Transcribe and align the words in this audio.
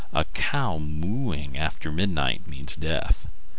A 0.13 0.25
cow 0.33 0.79
mooing 0.79 1.59
after 1.59 1.91
midnight 1.91 2.47
means 2.47 2.75
death. 2.75 3.27